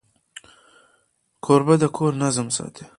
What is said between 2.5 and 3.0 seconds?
ساتي.